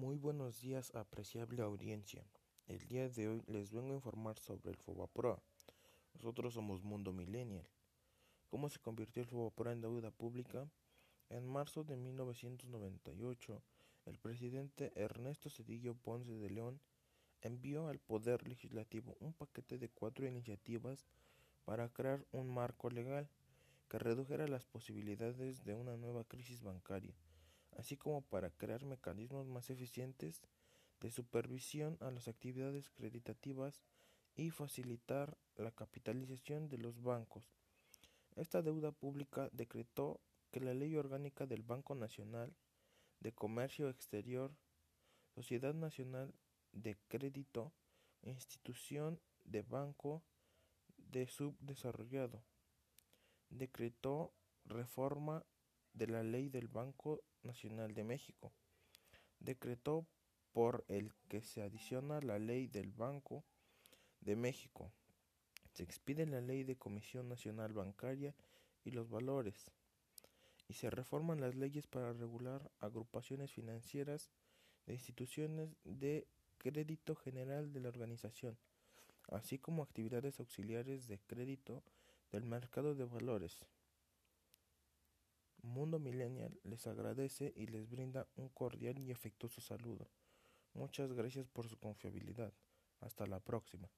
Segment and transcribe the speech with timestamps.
[0.00, 2.24] Muy buenos días, apreciable audiencia.
[2.66, 5.42] El día de hoy les vengo a informar sobre el FOBAPROA.
[6.14, 7.68] Nosotros somos Mundo Millennial.
[8.48, 10.66] ¿Cómo se convirtió el FOBAPROA en deuda pública?
[11.28, 13.62] En marzo de 1998,
[14.06, 16.80] el presidente Ernesto Cedillo Ponce de León
[17.42, 21.04] envió al Poder Legislativo un paquete de cuatro iniciativas
[21.66, 23.28] para crear un marco legal
[23.90, 27.14] que redujera las posibilidades de una nueva crisis bancaria
[27.76, 30.42] así como para crear mecanismos más eficientes
[31.00, 33.82] de supervisión a las actividades creditativas
[34.36, 37.44] y facilitar la capitalización de los bancos.
[38.36, 42.54] Esta deuda pública decretó que la Ley Orgánica del Banco Nacional
[43.20, 44.54] de Comercio Exterior,
[45.34, 46.34] Sociedad Nacional
[46.72, 47.72] de Crédito,
[48.22, 50.22] Institución de Banco
[50.96, 52.42] de Subdesarrollado,
[53.48, 54.32] decretó
[54.64, 55.44] reforma
[55.92, 58.52] de la Ley del Banco Nacional de México,
[59.38, 60.06] decretó
[60.52, 63.44] por el que se adiciona la ley del Banco
[64.20, 64.92] de México.
[65.72, 68.34] Se expide la ley de Comisión Nacional Bancaria
[68.84, 69.70] y los valores
[70.70, 74.30] y se reforman las leyes para regular agrupaciones financieras
[74.86, 76.28] de instituciones de
[76.58, 78.56] crédito general de la organización,
[79.30, 81.82] así como actividades auxiliares de crédito
[82.30, 83.66] del mercado de valores.
[85.62, 90.10] Mundo Millennial les agradece y les brinda un cordial y afectuoso saludo.
[90.74, 92.52] Muchas gracias por su confiabilidad.
[93.00, 93.90] Hasta la próxima.